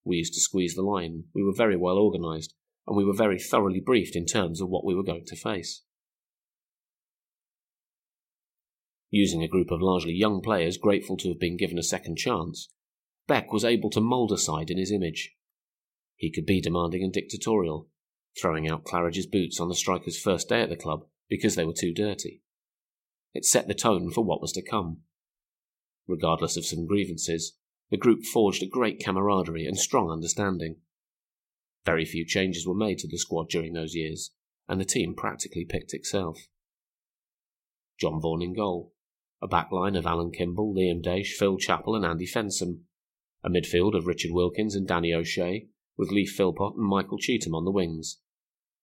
We 0.04 0.16
used 0.16 0.34
to 0.34 0.40
squeeze 0.40 0.74
the 0.74 0.82
line, 0.82 1.24
we 1.34 1.42
were 1.42 1.54
very 1.54 1.76
well 1.76 1.98
organised, 1.98 2.54
and 2.86 2.96
we 2.96 3.04
were 3.04 3.14
very 3.14 3.38
thoroughly 3.38 3.80
briefed 3.80 4.16
in 4.16 4.26
terms 4.26 4.60
of 4.60 4.68
what 4.68 4.84
we 4.84 4.94
were 4.94 5.02
going 5.02 5.24
to 5.26 5.36
face. 5.36 5.82
Using 9.10 9.42
a 9.42 9.48
group 9.48 9.70
of 9.70 9.80
largely 9.80 10.12
young 10.12 10.40
players 10.40 10.78
grateful 10.78 11.16
to 11.18 11.28
have 11.28 11.40
been 11.40 11.56
given 11.56 11.78
a 11.78 11.82
second 11.82 12.16
chance, 12.16 12.68
Beck 13.26 13.52
was 13.52 13.64
able 13.64 13.90
to 13.90 14.00
mould 14.00 14.32
a 14.32 14.38
side 14.38 14.70
in 14.70 14.78
his 14.78 14.92
image. 14.92 15.34
He 16.16 16.30
could 16.30 16.46
be 16.46 16.60
demanding 16.60 17.02
and 17.02 17.12
dictatorial, 17.12 17.88
throwing 18.40 18.68
out 18.68 18.84
Claridge's 18.84 19.26
boots 19.26 19.60
on 19.60 19.68
the 19.68 19.74
striker's 19.74 20.18
first 20.18 20.48
day 20.48 20.60
at 20.60 20.68
the 20.68 20.76
club 20.76 21.06
because 21.28 21.54
they 21.54 21.64
were 21.64 21.72
too 21.72 21.92
dirty. 21.92 22.42
It 23.36 23.44
set 23.44 23.68
the 23.68 23.74
tone 23.74 24.10
for 24.10 24.24
what 24.24 24.40
was 24.40 24.52
to 24.52 24.62
come. 24.62 25.02
Regardless 26.08 26.56
of 26.56 26.64
some 26.64 26.86
grievances, 26.86 27.52
the 27.90 27.98
group 27.98 28.24
forged 28.24 28.62
a 28.62 28.66
great 28.66 28.98
camaraderie 28.98 29.66
and 29.66 29.76
strong 29.76 30.10
understanding. 30.10 30.76
Very 31.84 32.06
few 32.06 32.24
changes 32.24 32.66
were 32.66 32.74
made 32.74 32.96
to 33.00 33.06
the 33.06 33.18
squad 33.18 33.50
during 33.50 33.74
those 33.74 33.94
years, 33.94 34.30
and 34.68 34.80
the 34.80 34.86
team 34.86 35.14
practically 35.14 35.66
picked 35.66 35.92
itself. 35.92 36.48
John 38.00 38.22
Vaughan 38.22 38.40
in 38.40 38.54
goal, 38.54 38.94
a 39.42 39.46
backline 39.46 39.98
of 39.98 40.06
Alan 40.06 40.30
Kimble, 40.30 40.74
Liam 40.74 41.04
Daish, 41.04 41.32
Phil 41.32 41.58
Chappell, 41.58 41.94
and 41.94 42.06
Andy 42.06 42.26
Fensome, 42.26 42.84
a 43.44 43.50
midfield 43.50 43.94
of 43.94 44.06
Richard 44.06 44.30
Wilkins 44.32 44.74
and 44.74 44.88
Danny 44.88 45.12
O'Shea, 45.12 45.68
with 45.98 46.10
Lee 46.10 46.24
Philpott 46.24 46.76
and 46.76 46.86
Michael 46.86 47.18
Cheetham 47.18 47.52
on 47.52 47.66
the 47.66 47.70
wings. 47.70 48.18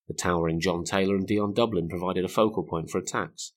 The 0.07 0.13
towering 0.13 0.59
John 0.59 0.83
Taylor 0.83 1.15
and 1.15 1.25
Dion 1.25 1.53
Dublin 1.53 1.89
provided 1.89 2.23
a 2.23 2.27
focal 2.27 2.61
point 2.61 2.91
for 2.91 2.99
attacks, 2.99 3.53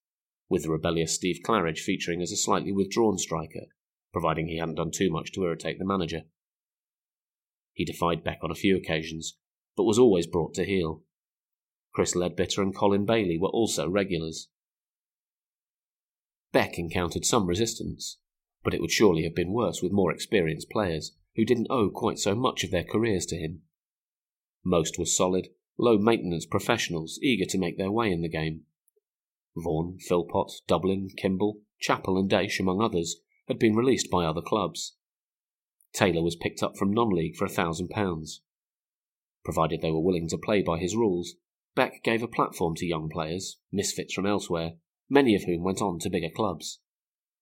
with 0.48 0.62
the 0.62 0.70
rebellious 0.70 1.14
Steve 1.14 1.40
Claridge 1.44 1.80
featuring 1.80 2.22
as 2.22 2.32
a 2.32 2.36
slightly 2.36 2.72
withdrawn 2.72 3.18
striker, 3.18 3.66
providing 4.12 4.48
he 4.48 4.58
hadn't 4.58 4.76
done 4.76 4.90
too 4.90 5.10
much 5.10 5.32
to 5.32 5.42
irritate 5.42 5.78
the 5.78 5.84
manager. 5.84 6.22
He 7.72 7.84
defied 7.84 8.24
Beck 8.24 8.38
on 8.42 8.50
a 8.50 8.54
few 8.54 8.76
occasions, 8.76 9.36
but 9.76 9.84
was 9.84 9.98
always 9.98 10.26
brought 10.26 10.54
to 10.54 10.64
heel. 10.64 11.02
Chris 11.92 12.14
Leadbitter 12.14 12.62
and 12.62 12.74
Colin 12.74 13.04
Bailie 13.04 13.38
were 13.38 13.48
also 13.48 13.88
regulars. 13.88 14.48
Beck 16.52 16.78
encountered 16.78 17.24
some 17.24 17.46
resistance, 17.46 18.18
but 18.62 18.72
it 18.72 18.80
would 18.80 18.90
surely 18.90 19.24
have 19.24 19.34
been 19.34 19.52
worse 19.52 19.82
with 19.82 19.92
more 19.92 20.12
experienced 20.12 20.70
players 20.70 21.12
who 21.34 21.44
didn't 21.44 21.68
owe 21.70 21.90
quite 21.90 22.18
so 22.18 22.34
much 22.34 22.64
of 22.64 22.70
their 22.70 22.84
careers 22.84 23.26
to 23.26 23.36
him. 23.36 23.62
Most 24.64 24.98
were 24.98 25.04
solid, 25.04 25.48
low 25.78 25.98
maintenance 25.98 26.46
professionals 26.46 27.18
eager 27.22 27.44
to 27.44 27.58
make 27.58 27.76
their 27.76 27.90
way 27.90 28.10
in 28.10 28.22
the 28.22 28.28
game. 28.28 28.62
Vaughan, 29.56 29.98
Philpott, 29.98 30.52
Dublin, 30.66 31.10
Kimble, 31.16 31.60
Chappell, 31.80 32.18
and 32.18 32.30
Daish, 32.30 32.60
among 32.60 32.80
others, 32.80 33.16
had 33.48 33.58
been 33.58 33.74
released 33.74 34.10
by 34.10 34.24
other 34.24 34.42
clubs. 34.42 34.96
Taylor 35.92 36.22
was 36.22 36.36
picked 36.36 36.62
up 36.62 36.76
from 36.76 36.92
non 36.92 37.10
league 37.10 37.36
for 37.36 37.46
a 37.46 37.50
thousand 37.50 37.88
pounds. 37.88 38.42
Provided 39.44 39.80
they 39.80 39.90
were 39.90 40.02
willing 40.02 40.28
to 40.28 40.38
play 40.38 40.62
by 40.62 40.78
his 40.78 40.96
rules, 40.96 41.36
Beck 41.74 42.02
gave 42.02 42.22
a 42.22 42.28
platform 42.28 42.74
to 42.76 42.86
young 42.86 43.08
players, 43.08 43.58
misfits 43.70 44.14
from 44.14 44.26
elsewhere, 44.26 44.74
many 45.08 45.34
of 45.34 45.44
whom 45.44 45.62
went 45.62 45.82
on 45.82 45.98
to 46.00 46.10
bigger 46.10 46.30
clubs. 46.34 46.80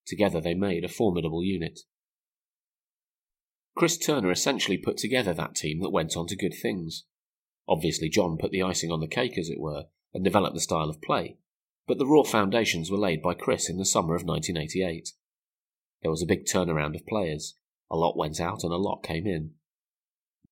Together 0.06 0.40
they 0.40 0.54
made 0.54 0.84
a 0.84 0.88
formidable 0.88 1.42
unit. 1.42 1.80
Chris 3.76 3.96
Turner 3.96 4.30
essentially 4.30 4.76
put 4.76 4.96
together 4.96 5.32
that 5.34 5.54
team 5.54 5.80
that 5.80 5.90
went 5.90 6.16
on 6.16 6.26
to 6.26 6.36
good 6.36 6.54
things. 6.60 7.04
Obviously, 7.66 8.08
John 8.08 8.36
put 8.38 8.50
the 8.50 8.62
icing 8.62 8.90
on 8.90 9.00
the 9.00 9.08
cake, 9.08 9.38
as 9.38 9.48
it 9.48 9.58
were, 9.58 9.84
and 10.12 10.22
developed 10.22 10.54
the 10.54 10.60
style 10.60 10.90
of 10.90 11.00
play, 11.00 11.38
but 11.86 11.98
the 11.98 12.06
raw 12.06 12.22
foundations 12.22 12.90
were 12.90 12.98
laid 12.98 13.22
by 13.22 13.34
Chris 13.34 13.68
in 13.68 13.76
the 13.76 13.84
summer 13.84 14.14
of 14.14 14.24
1988. 14.24 15.10
There 16.02 16.10
was 16.10 16.22
a 16.22 16.26
big 16.26 16.44
turnaround 16.44 16.94
of 16.94 17.06
players. 17.06 17.56
A 17.90 17.96
lot 17.96 18.16
went 18.16 18.40
out 18.40 18.64
and 18.64 18.72
a 18.72 18.76
lot 18.76 19.02
came 19.02 19.26
in. 19.26 19.52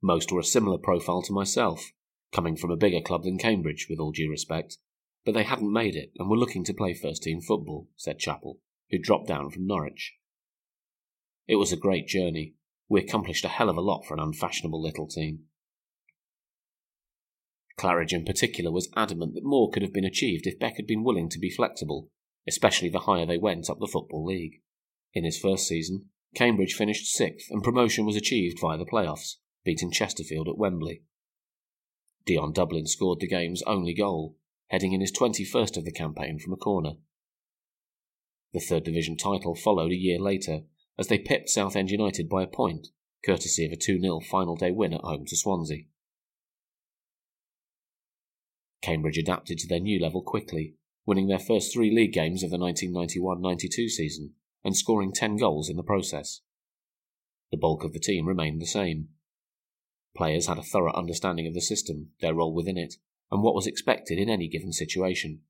Most 0.02 0.32
were 0.32 0.40
a 0.40 0.44
similar 0.44 0.78
profile 0.78 1.22
to 1.22 1.32
myself, 1.32 1.92
coming 2.32 2.56
from 2.56 2.70
a 2.70 2.76
bigger 2.76 3.00
club 3.00 3.24
than 3.24 3.38
Cambridge, 3.38 3.86
with 3.88 3.98
all 3.98 4.12
due 4.12 4.30
respect, 4.30 4.78
but 5.24 5.34
they 5.34 5.44
hadn't 5.44 5.72
made 5.72 5.94
it 5.94 6.12
and 6.18 6.28
were 6.28 6.36
looking 6.36 6.64
to 6.64 6.74
play 6.74 6.94
first 6.94 7.22
team 7.22 7.40
football, 7.40 7.88
said 7.96 8.18
Chappell, 8.18 8.58
who 8.90 8.98
dropped 8.98 9.28
down 9.28 9.50
from 9.50 9.66
Norwich. 9.66 10.14
It 11.46 11.56
was 11.56 11.72
a 11.72 11.76
great 11.76 12.08
journey, 12.08 12.54
we 12.88 13.00
accomplished 13.00 13.44
a 13.44 13.48
hell 13.48 13.70
of 13.70 13.76
a 13.76 13.80
lot 13.80 14.04
for 14.04 14.14
an 14.14 14.20
unfashionable 14.20 14.82
little 14.82 15.06
team. 15.06 15.44
Claridge 17.82 18.12
in 18.12 18.24
particular 18.24 18.70
was 18.70 18.88
adamant 18.94 19.34
that 19.34 19.42
more 19.42 19.68
could 19.68 19.82
have 19.82 19.92
been 19.92 20.04
achieved 20.04 20.46
if 20.46 20.60
Beck 20.60 20.76
had 20.76 20.86
been 20.86 21.02
willing 21.02 21.28
to 21.28 21.38
be 21.40 21.50
flexible, 21.50 22.10
especially 22.46 22.88
the 22.88 23.00
higher 23.00 23.26
they 23.26 23.38
went 23.38 23.68
up 23.68 23.80
the 23.80 23.88
Football 23.88 24.24
League. 24.24 24.62
In 25.14 25.24
his 25.24 25.36
first 25.36 25.66
season, 25.66 26.10
Cambridge 26.36 26.74
finished 26.74 27.12
sixth 27.12 27.50
and 27.50 27.60
promotion 27.60 28.06
was 28.06 28.14
achieved 28.14 28.60
via 28.60 28.78
the 28.78 28.86
playoffs, 28.86 29.38
beating 29.64 29.90
Chesterfield 29.90 30.48
at 30.48 30.56
Wembley. 30.56 31.02
Dion 32.24 32.52
Dublin 32.52 32.86
scored 32.86 33.18
the 33.18 33.26
game's 33.26 33.62
only 33.62 33.94
goal, 33.94 34.36
heading 34.68 34.92
in 34.92 35.00
his 35.00 35.10
21st 35.10 35.76
of 35.76 35.84
the 35.84 35.90
campaign 35.90 36.38
from 36.38 36.52
a 36.52 36.56
corner. 36.56 36.92
The 38.52 38.60
third 38.60 38.84
division 38.84 39.16
title 39.16 39.56
followed 39.56 39.90
a 39.90 39.96
year 39.96 40.20
later 40.20 40.60
as 40.96 41.08
they 41.08 41.18
pipped 41.18 41.50
Southend 41.50 41.90
United 41.90 42.28
by 42.28 42.44
a 42.44 42.46
point, 42.46 42.90
courtesy 43.26 43.66
of 43.66 43.72
a 43.72 43.76
2 43.76 44.00
0 44.00 44.20
final 44.20 44.54
day 44.54 44.70
win 44.70 44.94
at 44.94 45.00
home 45.00 45.24
to 45.26 45.36
Swansea. 45.36 45.86
Cambridge 48.82 49.16
adapted 49.16 49.58
to 49.58 49.68
their 49.68 49.80
new 49.80 50.00
level 50.00 50.22
quickly, 50.22 50.74
winning 51.06 51.28
their 51.28 51.38
first 51.38 51.72
three 51.72 51.94
league 51.94 52.12
games 52.12 52.42
of 52.42 52.50
the 52.50 52.58
1991 52.58 53.40
92 53.40 53.88
season 53.88 54.34
and 54.64 54.76
scoring 54.76 55.12
10 55.12 55.36
goals 55.36 55.68
in 55.68 55.76
the 55.76 55.82
process. 55.82 56.40
The 57.50 57.56
bulk 57.56 57.84
of 57.84 57.92
the 57.92 58.00
team 58.00 58.26
remained 58.26 58.60
the 58.60 58.66
same. 58.66 59.08
Players 60.16 60.46
had 60.46 60.58
a 60.58 60.62
thorough 60.62 60.94
understanding 60.94 61.46
of 61.46 61.54
the 61.54 61.60
system, 61.60 62.10
their 62.20 62.34
role 62.34 62.54
within 62.54 62.76
it, 62.76 62.94
and 63.30 63.42
what 63.42 63.54
was 63.54 63.66
expected 63.66 64.18
in 64.18 64.28
any 64.28 64.48
given 64.48 64.72
situation. 64.72 65.40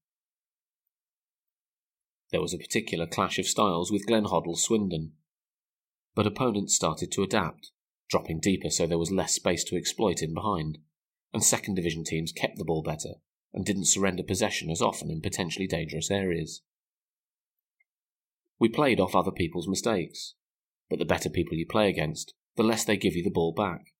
There 2.30 2.40
was 2.40 2.54
a 2.54 2.58
particular 2.58 3.06
clash 3.06 3.38
of 3.38 3.46
styles 3.46 3.90
with 3.90 4.06
Glenn 4.06 4.24
Hoddle's 4.24 4.62
Swindon, 4.62 5.12
but 6.14 6.26
opponents 6.26 6.74
started 6.74 7.10
to 7.12 7.22
adapt, 7.22 7.72
dropping 8.08 8.40
deeper 8.40 8.70
so 8.70 8.86
there 8.86 8.98
was 8.98 9.10
less 9.10 9.34
space 9.34 9.64
to 9.64 9.76
exploit 9.76 10.22
in 10.22 10.32
behind, 10.32 10.78
and 11.32 11.42
second 11.42 11.74
division 11.74 12.04
teams 12.04 12.32
kept 12.32 12.58
the 12.58 12.64
ball 12.64 12.82
better 12.82 13.14
and 13.52 13.64
didn't 13.64 13.86
surrender 13.86 14.22
possession 14.22 14.70
as 14.70 14.82
often 14.82 15.10
in 15.10 15.20
potentially 15.20 15.66
dangerous 15.66 16.10
areas. 16.10 16.62
We 18.58 18.68
played 18.68 19.00
off 19.00 19.14
other 19.14 19.30
people's 19.30 19.68
mistakes, 19.68 20.34
but 20.88 20.98
the 20.98 21.04
better 21.04 21.28
people 21.28 21.56
you 21.56 21.66
play 21.66 21.88
against, 21.88 22.34
the 22.56 22.62
less 22.62 22.84
they 22.84 22.96
give 22.96 23.14
you 23.14 23.22
the 23.22 23.30
ball 23.30 23.52
back. 23.52 23.94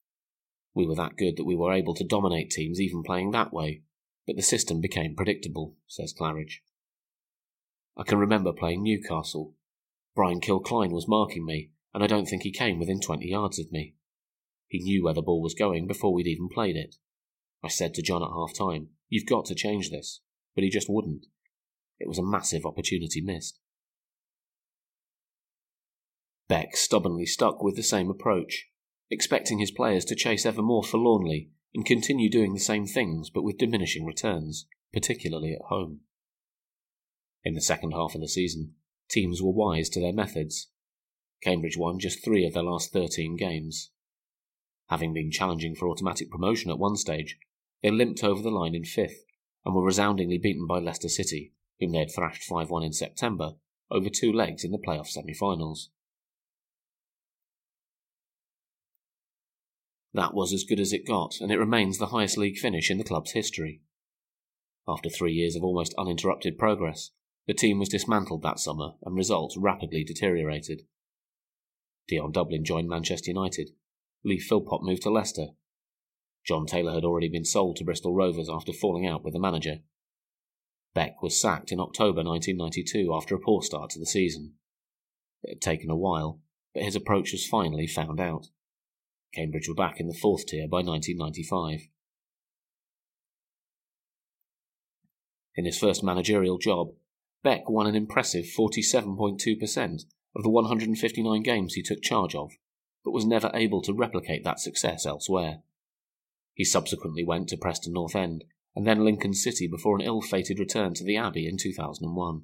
We 0.75 0.87
were 0.87 0.95
that 0.95 1.17
good 1.17 1.37
that 1.37 1.45
we 1.45 1.57
were 1.57 1.73
able 1.73 1.95
to 1.95 2.05
dominate 2.05 2.51
teams 2.51 2.81
even 2.81 3.03
playing 3.03 3.33
that 3.33 3.53
way, 3.53 3.83
but 4.27 4.37
the 4.37 4.43
system 4.43 4.81
became 4.81 5.15
predictable, 5.15 5.77
says 5.87 6.15
Claridge. 6.19 6.61
I 7.97 8.05
can 8.05 8.19
remember 8.19 8.53
playing 8.53 8.83
Newcastle. 8.83 9.55
Brian 10.15 10.41
Kilcline 10.41 10.93
was 10.93 11.09
marking 11.09 11.45
me, 11.45 11.71
and 11.93 12.03
I 12.03 12.07
don't 12.07 12.27
think 12.27 12.43
he 12.43 12.53
came 12.53 12.79
within 12.79 13.01
20 13.01 13.27
yards 13.27 13.59
of 13.59 13.71
me. 13.71 13.95
He 14.69 14.79
knew 14.79 15.05
where 15.05 15.15
the 15.15 15.23
ball 15.23 15.43
was 15.43 15.55
going 15.55 15.87
before 15.87 16.15
we'd 16.15 16.27
even 16.27 16.49
played 16.49 16.77
it. 16.77 16.97
I 17.63 17.69
said 17.69 17.95
to 17.95 18.03
John 18.03 18.23
at 18.23 18.31
half 18.31 18.57
time, 18.57 18.89
You've 19.09 19.27
got 19.27 19.45
to 19.47 19.55
change 19.55 19.91
this, 19.91 20.21
but 20.55 20.65
he 20.65 20.71
just 20.71 20.89
wouldn't. 20.89 21.27
It 21.99 22.09
was 22.09 22.19
a 22.19 22.23
massive 22.23 22.65
opportunity 22.65 23.21
missed. 23.21 23.61
Beck 26.49 26.77
stubbornly 26.77 27.27
stuck 27.27 27.63
with 27.63 27.77
the 27.77 27.83
same 27.83 28.11
approach, 28.11 28.69
expecting 29.11 29.59
his 29.59 29.71
players 29.71 30.05
to 30.07 30.17
chase 30.17 30.45
ever 30.45 30.63
more 30.63 30.83
forlornly 30.83 31.51
and 31.75 31.87
continue 31.87 32.29
doing 32.29 32.53
the 32.53 32.61
same 32.61 32.87
things 32.87 33.31
but 33.31 33.43
with 33.43 33.59
diminishing 33.59 34.05
returns, 34.05 34.67
particularly 34.93 35.53
at 35.53 35.67
home. 35.69 36.01
In 37.45 37.55
the 37.55 37.61
second 37.61 37.93
half 37.93 38.15
of 38.15 38.21
the 38.21 38.29
season, 38.29 38.75
teams 39.09 39.41
were 39.41 39.53
wise 39.53 39.89
to 39.91 40.01
their 40.01 40.13
methods 40.13 40.69
Cambridge 41.43 41.77
won 41.77 41.99
just 41.99 42.25
three 42.25 42.47
of 42.47 42.55
their 42.55 42.63
last 42.63 42.93
13 42.93 43.37
games. 43.37 43.91
Having 44.89 45.15
been 45.15 45.31
challenging 45.31 45.75
for 45.75 45.89
automatic 45.89 46.31
promotion 46.31 46.71
at 46.71 46.79
one 46.79 46.97
stage, 46.97 47.37
they 47.83 47.91
limped 47.91 48.23
over 48.23 48.43
the 48.43 48.51
line 48.51 48.75
in 48.75 48.85
fifth 48.85 49.25
and 49.65 49.75
were 49.75 49.85
resoundingly 49.85 50.39
beaten 50.39 50.67
by 50.67 50.79
Leicester 50.79 51.09
City, 51.09 51.53
whom 51.81 51.93
they 51.93 51.99
had 51.99 52.15
thrashed 52.15 52.45
5 52.45 52.71
1 52.71 52.83
in 52.83 52.93
September, 52.93 53.53
over 53.91 54.09
two 54.09 54.33
legs 54.33 54.65
in 54.65 54.73
the 54.73 54.79
playoff 54.79 55.09
semi 55.09 55.35
finals. 55.35 55.91
That 60.15 60.35
was 60.35 60.53
as 60.53 60.65
good 60.65 60.81
as 60.81 60.93
it 60.93 61.07
got, 61.07 61.41
and 61.41 61.51
it 61.51 61.59
remains 61.59 61.99
the 61.99 62.09
highest 62.09 62.37
league 62.37 62.59
finish 62.59 62.91
in 62.91 62.99
the 62.99 63.05
club's 63.05 63.33
history. 63.33 63.81
After 64.87 65.09
three 65.09 65.33
years 65.33 65.57
of 65.57 65.65
almost 65.65 65.95
uninterrupted 65.97 66.59
progress, 66.59 67.11
the 67.47 67.55
team 67.55 67.79
was 67.79 67.89
dismantled 67.89 68.43
that 68.43 68.59
summer 68.59 68.93
and 69.03 69.17
results 69.17 69.57
rapidly 69.57 70.05
deteriorated. 70.05 70.83
Dion 72.09 72.33
Dublin 72.33 72.65
joined 72.65 72.89
Manchester 72.89 73.31
United. 73.31 73.71
Lee 74.25 74.39
Philpott 74.39 74.83
moved 74.83 75.03
to 75.03 75.11
Leicester. 75.11 75.49
John 76.45 76.67
Taylor 76.67 76.93
had 76.93 77.05
already 77.05 77.29
been 77.29 77.45
sold 77.45 77.77
to 77.77 77.85
Bristol 77.85 78.15
Rovers 78.15 78.49
after 78.51 78.73
falling 78.73 79.07
out 79.07 79.23
with 79.25 79.33
the 79.33 79.41
manager. 79.41 79.79
Beck 80.95 81.23
was 81.23 81.41
sacked 81.41 81.73
in 81.73 81.81
October 81.81 82.23
1992 82.23 83.13
after 83.15 83.35
a 83.35 83.41
poor 83.41 83.63
start 83.63 83.91
to 83.91 83.99
the 83.99 84.07
season. 84.07 84.55
It 85.43 85.55
had 85.55 85.61
taken 85.61 85.91
a 85.91 85.97
while, 85.97 86.41
but 86.75 86.83
his 86.83 86.97
approach 86.97 87.33
was 87.33 87.47
finally 87.47 87.87
found 87.87 88.21
out. 88.21 88.49
Cambridge 89.33 89.69
were 89.69 89.75
back 89.75 89.99
in 89.99 90.09
the 90.09 90.15
fourth 90.15 90.47
tier 90.47 90.69
by 90.69 90.83
1995. 90.83 91.89
In 95.55 95.65
his 95.65 95.79
first 95.79 96.03
managerial 96.03 96.59
job, 96.59 96.93
Beck 97.43 97.69
won 97.69 97.87
an 97.87 97.95
impressive 97.95 98.47
47.2% 98.47 100.05
of 100.35 100.43
the 100.43 100.49
159 100.49 101.43
games 101.43 101.75
he 101.75 101.83
took 101.83 102.03
charge 102.03 102.35
of, 102.35 102.53
but 103.05 103.11
was 103.11 103.27
never 103.27 103.51
able 103.55 103.83
to 103.83 103.93
replicate 103.93 104.45
that 104.45 104.61
success 104.61 105.05
elsewhere. 105.05 105.63
He 106.55 106.65
subsequently 106.65 107.25
went 107.25 107.49
to 107.49 107.57
Preston 107.57 107.93
North 107.93 108.15
End 108.15 108.45
and 108.75 108.87
then 108.87 109.05
Lincoln 109.05 109.35
City 109.35 109.69
before 109.69 109.97
an 109.97 110.05
ill 110.05 110.21
fated 110.21 110.59
return 110.59 110.95
to 110.95 111.05
the 111.05 111.17
Abbey 111.17 111.47
in 111.47 111.57
2001. 111.59 112.43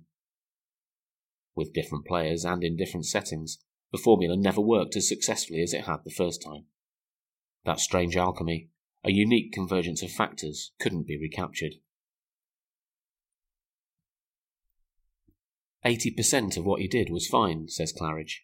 With 1.55 1.73
different 1.73 2.07
players 2.07 2.45
and 2.45 2.63
in 2.63 2.77
different 2.77 3.07
settings, 3.07 3.59
the 3.91 3.99
formula 3.99 4.37
never 4.37 4.61
worked 4.61 4.97
as 4.97 5.09
successfully 5.09 5.63
as 5.63 5.73
it 5.73 5.85
had 5.85 5.99
the 6.05 6.11
first 6.11 6.43
time. 6.43 6.67
That 7.65 7.81
strange 7.81 8.17
alchemy, 8.17 8.69
a 9.05 9.11
unique 9.11 9.53
convergence 9.53 10.03
of 10.03 10.11
factors, 10.11 10.73
couldn't 10.79 11.07
be 11.07 11.19
recaptured. 11.19 11.75
80% 15.85 16.57
of 16.57 16.65
what 16.65 16.81
he 16.81 16.89
did 16.89 17.09
was 17.09 17.27
fine, 17.27 17.69
says 17.69 17.93
Claridge. 17.93 18.41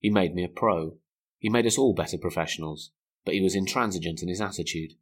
He 0.00 0.10
made 0.10 0.34
me 0.34 0.44
a 0.44 0.48
pro. 0.48 0.96
He 1.38 1.48
made 1.48 1.66
us 1.66 1.78
all 1.78 1.94
better 1.94 2.18
professionals, 2.18 2.90
but 3.24 3.34
he 3.34 3.40
was 3.40 3.54
intransigent 3.54 4.22
in 4.22 4.28
his 4.28 4.40
attitude. 4.40 4.92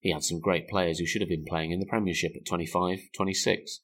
He 0.00 0.12
had 0.12 0.24
some 0.24 0.40
great 0.40 0.68
players 0.68 0.98
who 0.98 1.06
should 1.06 1.20
have 1.20 1.28
been 1.28 1.44
playing 1.44 1.72
in 1.72 1.80
the 1.80 1.86
Premiership 1.86 2.32
at 2.34 2.46
25, 2.46 3.10
26, 3.14 3.80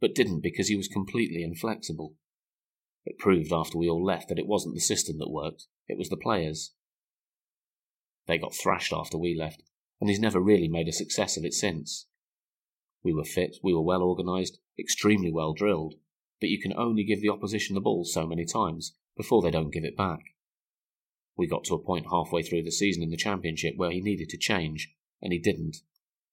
but 0.00 0.14
didn't 0.14 0.40
because 0.40 0.68
he 0.68 0.76
was 0.76 0.88
completely 0.88 1.42
inflexible. 1.42 2.14
It 3.04 3.18
proved 3.18 3.52
after 3.52 3.78
we 3.78 3.88
all 3.88 4.04
left 4.04 4.28
that 4.28 4.38
it 4.38 4.46
wasn't 4.46 4.74
the 4.74 4.80
system 4.80 5.18
that 5.18 5.30
worked, 5.30 5.66
it 5.88 5.96
was 5.98 6.08
the 6.08 6.16
players. 6.16 6.74
They 8.26 8.38
got 8.38 8.54
thrashed 8.54 8.92
after 8.92 9.16
we 9.16 9.36
left, 9.36 9.62
and 10.00 10.08
he's 10.10 10.20
never 10.20 10.40
really 10.40 10.68
made 10.68 10.88
a 10.88 10.92
success 10.92 11.36
of 11.36 11.44
it 11.44 11.54
since. 11.54 12.06
We 13.02 13.12
were 13.12 13.24
fit, 13.24 13.56
we 13.62 13.72
were 13.72 13.82
well 13.82 14.02
organised, 14.02 14.58
extremely 14.78 15.32
well 15.32 15.52
drilled, 15.52 15.94
but 16.40 16.50
you 16.50 16.60
can 16.60 16.72
only 16.76 17.04
give 17.04 17.20
the 17.20 17.30
opposition 17.30 17.74
the 17.74 17.80
ball 17.80 18.04
so 18.04 18.26
many 18.26 18.44
times 18.44 18.94
before 19.16 19.42
they 19.42 19.50
don't 19.50 19.72
give 19.72 19.84
it 19.84 19.96
back. 19.96 20.20
We 21.36 21.46
got 21.46 21.64
to 21.64 21.74
a 21.74 21.78
point 21.78 22.06
halfway 22.10 22.42
through 22.42 22.64
the 22.64 22.72
season 22.72 23.02
in 23.02 23.10
the 23.10 23.16
Championship 23.16 23.74
where 23.76 23.90
he 23.90 24.00
needed 24.00 24.28
to 24.30 24.38
change, 24.38 24.94
and 25.22 25.32
he 25.32 25.38
didn't. 25.38 25.78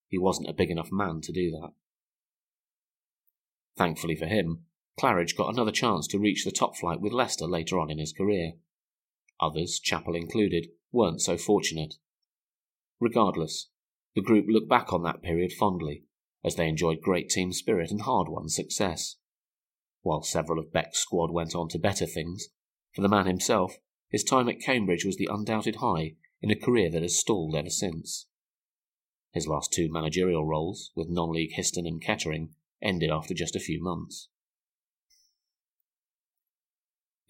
He 0.08 0.18
wasn't 0.18 0.50
a 0.50 0.54
big 0.54 0.70
enough 0.70 0.92
man 0.92 1.22
to 1.22 1.32
do 1.32 1.52
that. 1.52 1.72
Thankfully 3.78 4.16
for 4.16 4.26
him, 4.26 4.66
Claridge 5.00 5.36
got 5.36 5.54
another 5.54 5.72
chance 5.72 6.08
to 6.08 6.20
reach 6.20 6.44
the 6.44 6.52
top 6.52 6.76
flight 6.76 7.00
with 7.00 7.14
Leicester 7.14 7.46
later 7.46 7.80
on 7.80 7.92
in 7.92 8.00
his 8.00 8.12
career. 8.12 8.54
Others, 9.40 9.80
Chappell 9.80 10.16
included, 10.16 10.68
weren't 10.92 11.22
so 11.22 11.38
fortunate. 11.38 11.96
Regardless, 13.00 13.70
the 14.16 14.22
group 14.22 14.46
look 14.50 14.68
back 14.68 14.92
on 14.92 15.04
that 15.04 15.22
period 15.22 15.54
fondly, 15.54 16.06
as 16.44 16.56
they 16.56 16.68
enjoyed 16.68 17.02
great 17.02 17.30
team 17.30 17.54
spirit 17.54 17.92
and 17.92 18.02
hard 18.02 18.28
won 18.30 18.50
success. 18.50 19.18
While 20.02 20.24
several 20.24 20.58
of 20.58 20.74
Beck's 20.74 21.00
squad 21.00 21.32
went 21.32 21.54
on 21.54 21.68
to 21.70 21.78
better 21.78 22.08
things, 22.08 22.48
for 22.94 23.02
the 23.02 23.10
man 23.10 23.28
himself, 23.28 23.78
his 24.10 24.24
time 24.24 24.48
at 24.48 24.62
Cambridge 24.62 25.06
was 25.06 25.18
the 25.18 25.30
undoubted 25.32 25.78
high 25.78 26.16
in 26.42 26.52
a 26.52 26.56
career 26.56 26.90
that 26.90 27.02
has 27.02 27.20
stalled 27.20 27.56
ever 27.56 27.70
since. 27.70 28.28
His 29.34 29.48
last 29.48 29.74
two 29.74 29.92
managerial 29.92 30.46
roles, 30.46 30.92
with 30.96 31.10
non 31.10 31.32
league 31.32 31.54
Histon 31.54 31.86
and 31.86 32.02
Kettering, 32.02 32.56
ended 32.82 33.10
after 33.10 33.34
just 33.34 33.56
a 33.56 33.60
few 33.60 33.82
months. 33.82 34.30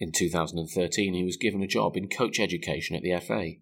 In 0.00 0.12
2013, 0.12 1.14
he 1.14 1.24
was 1.24 1.36
given 1.36 1.62
a 1.62 1.66
job 1.66 1.96
in 1.96 2.08
coach 2.08 2.38
education 2.38 2.94
at 2.94 3.02
the 3.02 3.18
FA, 3.18 3.54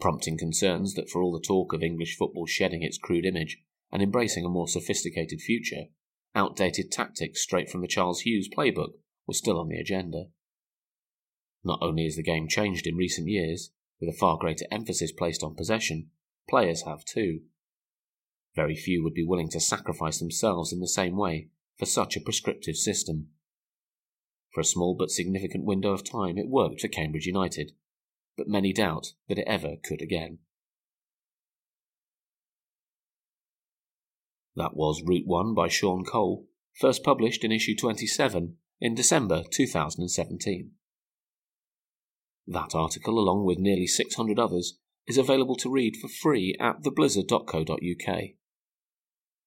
prompting 0.00 0.38
concerns 0.38 0.94
that 0.94 1.10
for 1.10 1.22
all 1.22 1.32
the 1.32 1.40
talk 1.40 1.72
of 1.72 1.82
English 1.82 2.16
football 2.16 2.46
shedding 2.46 2.82
its 2.82 2.98
crude 2.98 3.26
image 3.26 3.58
and 3.90 4.02
embracing 4.02 4.44
a 4.44 4.48
more 4.48 4.68
sophisticated 4.68 5.40
future, 5.40 5.86
outdated 6.34 6.92
tactics 6.92 7.42
straight 7.42 7.68
from 7.68 7.80
the 7.80 7.88
Charles 7.88 8.20
Hughes 8.20 8.48
playbook 8.48 8.92
were 9.26 9.34
still 9.34 9.58
on 9.58 9.68
the 9.68 9.78
agenda. 9.78 10.26
Not 11.64 11.78
only 11.80 12.04
has 12.04 12.16
the 12.16 12.22
game 12.22 12.48
changed 12.48 12.86
in 12.86 12.96
recent 12.96 13.28
years, 13.28 13.70
with 14.00 14.08
a 14.08 14.18
far 14.18 14.36
greater 14.36 14.66
emphasis 14.70 15.12
placed 15.12 15.44
on 15.44 15.54
possession, 15.54 16.10
players 16.48 16.82
have 16.82 17.04
too. 17.04 17.42
Very 18.56 18.74
few 18.74 19.02
would 19.02 19.14
be 19.14 19.24
willing 19.24 19.48
to 19.50 19.60
sacrifice 19.60 20.18
themselves 20.18 20.72
in 20.72 20.80
the 20.80 20.88
same 20.88 21.16
way 21.16 21.48
for 21.78 21.86
such 21.86 22.16
a 22.16 22.20
prescriptive 22.20 22.76
system. 22.76 23.28
For 24.52 24.60
a 24.60 24.64
small 24.64 24.94
but 24.94 25.10
significant 25.10 25.64
window 25.64 25.92
of 25.92 26.04
time, 26.04 26.36
it 26.36 26.48
worked 26.48 26.80
for 26.80 26.88
Cambridge 26.88 27.26
United, 27.26 27.72
but 28.36 28.48
many 28.48 28.72
doubt 28.72 29.14
that 29.28 29.38
it 29.38 29.46
ever 29.46 29.76
could 29.82 30.02
again. 30.02 30.38
That 34.54 34.76
was 34.76 35.02
Route 35.02 35.26
1 35.26 35.54
by 35.54 35.68
Sean 35.68 36.04
Cole, 36.04 36.46
first 36.78 37.02
published 37.02 37.44
in 37.44 37.52
issue 37.52 37.74
27 37.74 38.56
in 38.80 38.94
December 38.94 39.44
2017. 39.50 40.72
That 42.46 42.74
article, 42.74 43.18
along 43.18 43.44
with 43.44 43.58
nearly 43.58 43.86
600 43.86 44.38
others, 44.38 44.78
is 45.06 45.18
available 45.18 45.56
to 45.56 45.70
read 45.70 45.96
for 45.96 46.08
free 46.08 46.56
at 46.60 46.82
theblizzard.co.uk. 46.82 48.20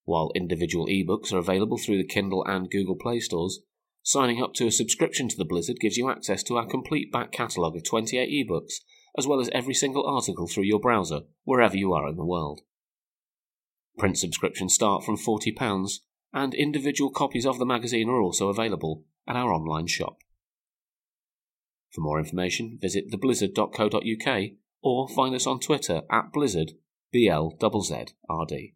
While 0.03 0.31
individual 0.36 0.88
ebooks 0.88 1.34
are 1.34 1.39
available 1.39 1.77
through 1.77 1.97
the 1.97 2.08
Kindle 2.08 2.45
and 2.45 2.69
Google 2.69 2.95
Play 2.95 3.19
stores, 3.19 3.62
signing 4.03 4.41
up 4.41 4.53
to 4.55 4.67
a 4.67 4.71
subscription 4.71 5.27
to 5.29 5.38
the 5.38 5.45
Blizzard 5.45 5.79
gives 5.79 5.97
you 5.97 6.10
access 6.10 6.43
to 6.43 6.58
our 6.58 6.67
complete 6.67 7.12
back 7.12 7.31
catalogue 7.31 7.75
of 7.75 7.84
28 7.84 8.29
ebooks, 8.29 8.75
as 9.17 9.25
well 9.25 9.39
as 9.39 9.49
every 9.51 9.73
single 9.73 10.05
article 10.05 10.47
through 10.47 10.63
your 10.63 10.79
browser, 10.79 11.21
wherever 11.43 11.75
you 11.75 11.93
are 11.93 12.08
in 12.08 12.17
the 12.17 12.25
world. 12.25 12.62
Print 13.97 14.17
subscriptions 14.17 14.73
start 14.73 15.03
from 15.03 15.17
£40, 15.17 15.99
and 16.34 16.53
individual 16.53 17.10
copies 17.10 17.45
of 17.45 17.58
the 17.58 17.65
magazine 17.65 18.10
are 18.10 18.21
also 18.21 18.49
available 18.49 19.05
at 19.27 19.36
our 19.36 19.51
online 19.53 19.88
shop. 19.88 20.17
For 21.95 22.01
more 22.01 22.19
information, 22.19 22.77
visit 22.79 23.10
theblizzard.co.uk 23.10 24.41
or 24.84 25.08
find 25.08 25.34
us 25.34 25.47
on 25.47 25.62
Twitter 25.62 26.01
at 26.12 26.34
blizzard, 26.34 26.73
B-L-Z-Z-R-D. 27.13 28.74